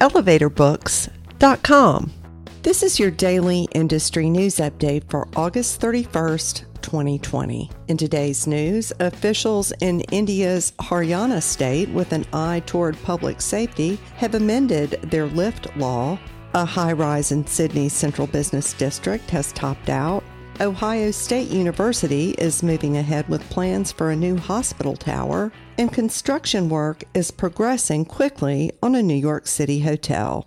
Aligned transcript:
elevatorbooks.com. 0.00 2.12
This 2.62 2.82
is 2.82 2.98
your 2.98 3.12
daily 3.12 3.68
industry 3.72 4.28
news 4.28 4.56
update 4.56 5.08
for 5.08 5.28
August 5.36 5.80
31st, 5.80 6.64
2020. 6.82 7.70
In 7.88 7.96
today's 7.96 8.48
news, 8.48 8.92
officials 8.98 9.72
in 9.80 10.00
India's 10.12 10.72
Haryana 10.80 11.40
state, 11.42 11.88
with 11.90 12.12
an 12.12 12.26
eye 12.32 12.62
toward 12.66 13.00
public 13.04 13.40
safety, 13.40 14.00
have 14.16 14.34
amended 14.34 14.98
their 15.04 15.26
lift 15.26 15.74
law. 15.76 16.18
A 16.54 16.64
high 16.64 16.92
rise 16.92 17.30
in 17.30 17.46
Sydney's 17.46 17.92
central 17.92 18.26
business 18.26 18.72
district 18.72 19.30
has 19.30 19.52
topped 19.52 19.88
out. 19.88 20.24
Ohio 20.60 21.10
State 21.10 21.48
University 21.48 22.30
is 22.38 22.62
moving 22.62 22.96
ahead 22.96 23.28
with 23.28 23.48
plans 23.50 23.92
for 23.92 24.10
a 24.10 24.16
new 24.16 24.38
hospital 24.38 24.96
tower, 24.96 25.52
and 25.76 25.92
construction 25.92 26.70
work 26.70 27.04
is 27.12 27.30
progressing 27.30 28.06
quickly 28.06 28.72
on 28.82 28.94
a 28.94 29.02
New 29.02 29.14
York 29.14 29.46
City 29.46 29.80
hotel. 29.80 30.46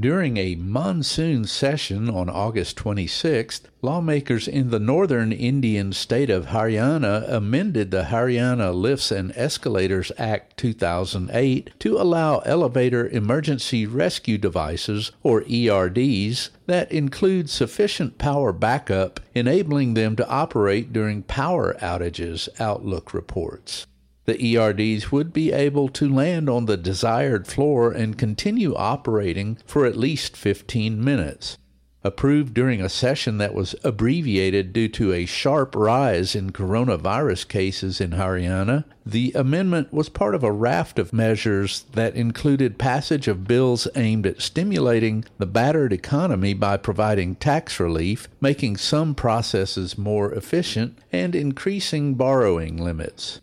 During 0.00 0.36
a 0.36 0.54
monsoon 0.54 1.44
session 1.46 2.08
on 2.08 2.30
August 2.30 2.76
26th, 2.76 3.62
lawmakers 3.82 4.46
in 4.46 4.70
the 4.70 4.78
northern 4.78 5.32
Indian 5.32 5.92
state 5.92 6.30
of 6.30 6.46
Haryana 6.46 7.28
amended 7.28 7.90
the 7.90 8.04
Haryana 8.04 8.72
Lifts 8.72 9.10
and 9.10 9.32
Escalators 9.34 10.12
Act 10.16 10.56
2008 10.56 11.70
to 11.80 11.96
allow 11.96 12.38
elevator 12.40 13.08
emergency 13.08 13.86
rescue 13.86 14.38
devices, 14.38 15.10
or 15.24 15.42
ERDs, 15.42 16.50
that 16.66 16.92
include 16.92 17.50
sufficient 17.50 18.18
power 18.18 18.52
backup, 18.52 19.18
enabling 19.34 19.94
them 19.94 20.14
to 20.14 20.28
operate 20.28 20.92
during 20.92 21.24
power 21.24 21.74
outages, 21.80 22.48
Outlook 22.60 23.12
reports. 23.12 23.88
The 24.28 24.58
ERDs 24.58 25.10
would 25.10 25.32
be 25.32 25.52
able 25.52 25.88
to 25.88 26.06
land 26.06 26.50
on 26.50 26.66
the 26.66 26.76
desired 26.76 27.46
floor 27.46 27.90
and 27.90 28.18
continue 28.18 28.74
operating 28.74 29.56
for 29.64 29.86
at 29.86 29.96
least 29.96 30.36
15 30.36 31.02
minutes. 31.02 31.56
Approved 32.04 32.52
during 32.52 32.82
a 32.82 32.90
session 32.90 33.38
that 33.38 33.54
was 33.54 33.74
abbreviated 33.82 34.74
due 34.74 34.88
to 34.88 35.14
a 35.14 35.24
sharp 35.24 35.74
rise 35.74 36.34
in 36.34 36.50
coronavirus 36.50 37.48
cases 37.48 38.02
in 38.02 38.10
Haryana, 38.10 38.84
the 39.06 39.32
amendment 39.34 39.94
was 39.94 40.10
part 40.10 40.34
of 40.34 40.44
a 40.44 40.52
raft 40.52 40.98
of 40.98 41.14
measures 41.14 41.86
that 41.94 42.14
included 42.14 42.76
passage 42.76 43.28
of 43.28 43.48
bills 43.48 43.88
aimed 43.96 44.26
at 44.26 44.42
stimulating 44.42 45.24
the 45.38 45.46
battered 45.46 45.94
economy 45.94 46.52
by 46.52 46.76
providing 46.76 47.34
tax 47.34 47.80
relief, 47.80 48.28
making 48.42 48.76
some 48.76 49.14
processes 49.14 49.96
more 49.96 50.34
efficient, 50.34 50.98
and 51.10 51.34
increasing 51.34 52.12
borrowing 52.12 52.76
limits. 52.76 53.40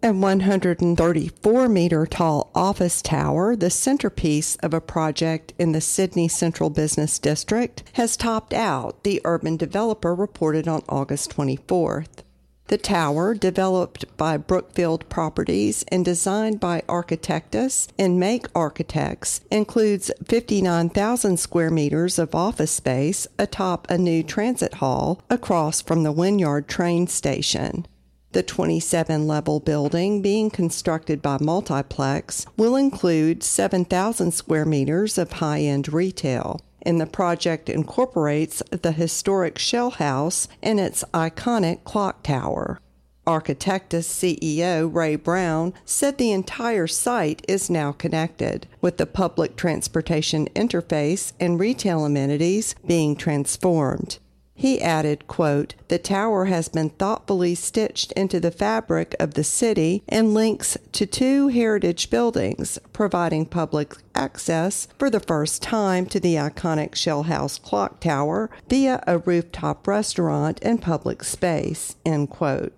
A 0.00 0.12
134 0.12 1.68
meter 1.68 2.06
tall 2.06 2.52
office 2.54 3.02
tower, 3.02 3.56
the 3.56 3.68
centerpiece 3.68 4.54
of 4.62 4.72
a 4.72 4.80
project 4.80 5.52
in 5.58 5.72
the 5.72 5.80
Sydney 5.80 6.28
Central 6.28 6.70
Business 6.70 7.18
District, 7.18 7.82
has 7.94 8.16
topped 8.16 8.54
out, 8.54 9.02
the 9.02 9.20
urban 9.24 9.56
developer 9.56 10.14
reported 10.14 10.68
on 10.68 10.84
August 10.88 11.34
24th. 11.36 12.22
The 12.68 12.78
tower, 12.78 13.34
developed 13.34 14.16
by 14.16 14.36
Brookfield 14.36 15.08
Properties 15.08 15.84
and 15.88 16.04
designed 16.04 16.60
by 16.60 16.84
Architectus 16.88 17.88
and 17.98 18.20
Make 18.20 18.46
Architects, 18.54 19.40
includes 19.50 20.12
59,000 20.24 21.40
square 21.40 21.72
meters 21.72 22.20
of 22.20 22.36
office 22.36 22.70
space 22.70 23.26
atop 23.36 23.90
a 23.90 23.98
new 23.98 24.22
transit 24.22 24.74
hall 24.74 25.20
across 25.28 25.80
from 25.82 26.04
the 26.04 26.12
Wynyard 26.12 26.68
train 26.68 27.08
station. 27.08 27.84
The 28.32 28.42
27 28.42 29.26
level 29.26 29.58
building 29.58 30.20
being 30.20 30.50
constructed 30.50 31.22
by 31.22 31.38
Multiplex 31.40 32.44
will 32.58 32.76
include 32.76 33.42
7,000 33.42 34.32
square 34.32 34.66
meters 34.66 35.16
of 35.16 35.32
high 35.32 35.60
end 35.60 35.90
retail. 35.90 36.60
And 36.82 37.00
the 37.00 37.06
project 37.06 37.70
incorporates 37.70 38.62
the 38.70 38.92
historic 38.92 39.58
Shell 39.58 39.92
House 39.92 40.46
and 40.62 40.78
its 40.78 41.04
iconic 41.14 41.84
clock 41.84 42.22
tower. 42.22 42.80
Architectus 43.26 44.06
CEO 44.06 44.94
Ray 44.94 45.16
Brown 45.16 45.72
said 45.86 46.18
the 46.18 46.32
entire 46.32 46.86
site 46.86 47.44
is 47.48 47.68
now 47.70 47.92
connected, 47.92 48.66
with 48.80 48.98
the 48.98 49.06
public 49.06 49.56
transportation 49.56 50.48
interface 50.54 51.32
and 51.40 51.58
retail 51.58 52.04
amenities 52.04 52.74
being 52.86 53.16
transformed. 53.16 54.18
He 54.60 54.82
added, 54.82 55.28
quote, 55.28 55.76
The 55.86 56.00
tower 56.00 56.46
has 56.46 56.68
been 56.68 56.90
thoughtfully 56.90 57.54
stitched 57.54 58.10
into 58.14 58.40
the 58.40 58.50
fabric 58.50 59.14
of 59.20 59.34
the 59.34 59.44
city 59.44 60.02
and 60.08 60.34
links 60.34 60.76
to 60.94 61.06
two 61.06 61.46
heritage 61.46 62.10
buildings, 62.10 62.76
providing 62.92 63.46
public 63.46 63.94
access 64.16 64.88
for 64.98 65.10
the 65.10 65.20
first 65.20 65.62
time 65.62 66.06
to 66.06 66.18
the 66.18 66.34
iconic 66.34 66.96
Shell 66.96 67.22
House 67.22 67.56
clock 67.56 68.00
tower 68.00 68.50
via 68.68 69.00
a 69.06 69.18
rooftop 69.18 69.86
restaurant 69.86 70.58
and 70.62 70.82
public 70.82 71.22
space, 71.22 71.94
end 72.04 72.28
quote. 72.28 72.72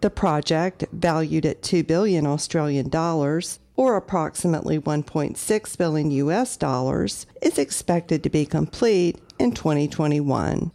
The 0.00 0.10
project, 0.10 0.84
valued 0.92 1.46
at 1.46 1.62
2 1.62 1.84
billion 1.84 2.26
Australian 2.26 2.88
dollars, 2.88 3.60
or 3.76 3.96
approximately 3.96 4.80
1.6 4.80 5.78
billion 5.78 6.10
US 6.10 6.56
dollars, 6.56 7.26
is 7.40 7.56
expected 7.56 8.24
to 8.24 8.30
be 8.30 8.44
complete 8.44 9.20
in 9.38 9.52
2021. 9.52 10.72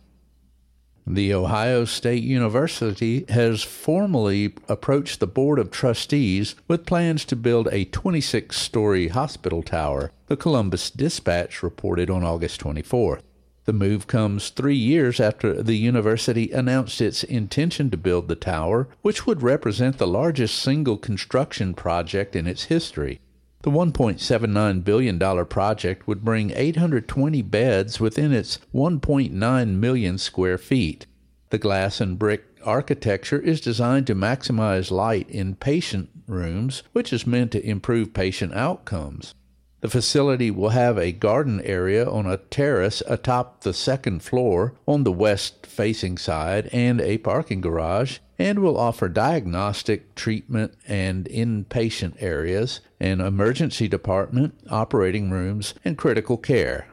The 1.08 1.36
Ohio 1.36 1.86
State 1.86 2.24
University 2.24 3.26
has 3.30 3.62
formally 3.62 4.56
approached 4.68 5.20
the 5.20 5.28
Board 5.28 5.60
of 5.60 5.70
Trustees 5.70 6.56
with 6.68 6.88
plans 6.88 7.26
to 7.26 7.36
build 7.36 7.70
a 7.72 7.86
26 7.86 8.60
story 8.60 9.10
hospital 9.10 9.62
tower, 9.62 10.12
the 10.26 10.36
Columbus 10.36 10.90
Dispatch 10.90 11.62
reported 11.62 12.10
on 12.10 12.24
August 12.24 12.60
24th. 12.62 13.22
The 13.66 13.74
move 13.74 14.08
comes 14.08 14.50
three 14.50 14.76
years 14.76 15.20
after 15.20 15.62
the 15.62 15.78
university 15.78 16.52
announced 16.52 17.00
its 17.00 17.24
intention 17.24 17.92
to 17.92 17.98
build 17.98 18.28
the 18.28 18.36
tower, 18.36 18.88
which 19.04 19.28
would 19.28 19.44
represent 19.44 20.00
the 20.00 20.08
largest 20.08 20.58
single 20.58 20.98
construction 20.98 21.76
project 21.76 22.36
in 22.36 22.48
its 22.48 22.64
history. 22.64 23.20
The 23.66 23.72
$1.79 23.72 24.84
billion 24.84 25.46
project 25.48 26.08
would 26.08 26.24
bring 26.24 26.52
820 26.52 27.42
beds 27.42 28.00
within 28.00 28.32
its 28.32 28.60
1.9 28.76 29.68
million 29.80 30.18
square 30.20 30.60
feet. 30.60 31.08
The 31.50 31.58
glass 31.58 32.00
and 32.00 32.20
brick 32.20 32.44
architecture 32.64 33.40
is 33.40 33.60
designed 33.60 34.06
to 34.06 34.14
maximize 34.14 34.92
light 34.92 35.28
in 35.32 35.56
patient 35.56 36.12
rooms, 36.28 36.84
which 36.94 37.12
is 37.12 37.26
meant 37.26 37.54
to 37.54 37.68
improve 37.68 38.14
patient 38.14 38.54
outcomes. 38.54 39.34
The 39.82 39.90
facility 39.90 40.52
will 40.52 40.70
have 40.70 41.00
a 41.00 41.12
garden 41.12 41.60
area 41.62 42.08
on 42.08 42.28
a 42.28 42.38
terrace 42.38 43.02
atop 43.08 43.62
the 43.62 43.74
second 43.74 44.22
floor 44.22 44.76
on 44.88 45.06
the 45.06 45.12
west 45.12 45.66
facing 45.66 46.20
side 46.20 46.70
and 46.72 47.02
a 47.02 47.18
parking 47.18 47.62
garage, 47.62 48.20
and 48.38 48.60
will 48.60 48.78
offer 48.78 49.08
diagnostic, 49.08 50.16
treatment, 50.16 50.74
and 50.88 51.26
inpatient 51.26 52.16
areas, 52.20 52.82
an 53.00 53.22
emergency 53.22 53.88
department, 53.88 54.54
operating 54.70 55.30
rooms, 55.30 55.74
and 55.84 55.98
critical 55.98 56.38
care. 56.38 56.88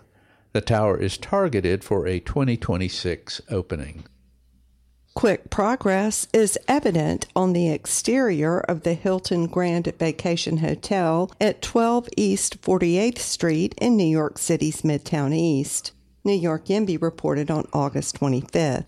The 0.52 0.60
tower 0.60 0.98
is 0.98 1.16
targeted 1.16 1.82
for 1.82 2.06
a 2.06 2.20
2026 2.20 3.40
opening. 3.50 4.04
Quick 5.14 5.50
progress 5.50 6.26
is 6.32 6.58
evident 6.66 7.26
on 7.36 7.52
the 7.52 7.70
exterior 7.70 8.60
of 8.60 8.82
the 8.82 8.94
Hilton 8.94 9.46
Grand 9.46 9.92
Vacation 9.98 10.58
Hotel 10.58 11.30
at 11.38 11.60
12 11.60 12.08
East 12.16 12.62
48th 12.62 13.18
Street 13.18 13.74
in 13.78 13.96
New 13.96 14.06
York 14.06 14.38
City's 14.38 14.82
Midtown 14.82 15.34
East. 15.34 15.92
New 16.24 16.32
York 16.32 16.66
YIMBY 16.66 17.00
reported 17.00 17.50
on 17.50 17.68
August 17.74 18.18
25th. 18.20 18.86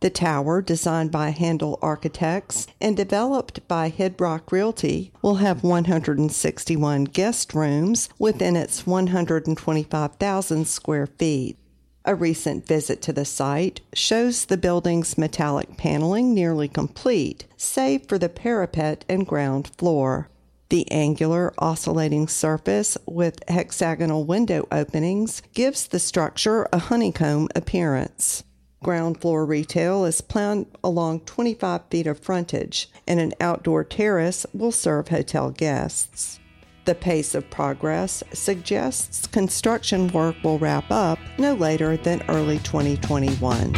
The 0.00 0.10
tower, 0.10 0.60
designed 0.60 1.10
by 1.10 1.30
Handel 1.30 1.78
Architects 1.80 2.66
and 2.80 2.96
developed 2.96 3.66
by 3.66 3.90
Hidrock 3.90 4.52
Realty, 4.52 5.10
will 5.22 5.36
have 5.36 5.64
161 5.64 7.04
guest 7.04 7.54
rooms 7.54 8.10
within 8.18 8.56
its 8.56 8.86
125,000 8.86 10.68
square 10.68 11.06
feet. 11.06 11.56
A 12.04 12.14
recent 12.14 12.66
visit 12.66 13.02
to 13.02 13.12
the 13.12 13.24
site 13.24 13.80
shows 13.92 14.44
the 14.44 14.56
building's 14.56 15.18
metallic 15.18 15.76
paneling 15.76 16.34
nearly 16.34 16.68
complete, 16.68 17.46
save 17.56 18.06
for 18.06 18.18
the 18.18 18.28
parapet 18.28 19.04
and 19.08 19.26
ground 19.26 19.72
floor. 19.78 20.28
The 20.68 20.90
angular 20.92 21.54
oscillating 21.58 22.28
surface 22.28 22.98
with 23.06 23.42
hexagonal 23.48 24.24
window 24.24 24.68
openings 24.70 25.42
gives 25.54 25.86
the 25.86 25.98
structure 25.98 26.68
a 26.72 26.78
honeycomb 26.78 27.48
appearance. 27.56 28.44
Ground 28.82 29.20
floor 29.20 29.46
retail 29.46 30.04
is 30.04 30.20
planned 30.20 30.66
along 30.84 31.20
25 31.20 31.82
feet 31.90 32.06
of 32.06 32.20
frontage, 32.20 32.90
and 33.06 33.18
an 33.18 33.32
outdoor 33.40 33.82
terrace 33.84 34.44
will 34.52 34.70
serve 34.70 35.08
hotel 35.08 35.50
guests. 35.50 36.38
The 36.84 36.94
pace 36.94 37.34
of 37.34 37.50
progress 37.50 38.22
suggests 38.32 39.26
construction 39.26 40.08
work 40.08 40.36
will 40.44 40.58
wrap 40.58 40.84
up 40.90 41.18
no 41.38 41.54
later 41.54 41.96
than 41.96 42.22
early 42.28 42.58
2021. 42.58 43.74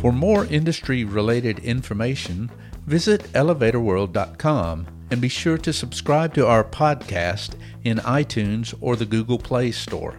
For 0.00 0.12
more 0.12 0.44
industry 0.46 1.04
related 1.04 1.60
information, 1.60 2.50
visit 2.84 3.22
elevatorworld.com 3.32 4.86
and 5.10 5.20
be 5.20 5.28
sure 5.28 5.56
to 5.58 5.72
subscribe 5.72 6.34
to 6.34 6.46
our 6.46 6.64
podcast 6.64 7.54
in 7.84 7.98
iTunes 7.98 8.74
or 8.80 8.96
the 8.96 9.06
Google 9.06 9.38
Play 9.38 9.70
Store. 9.70 10.18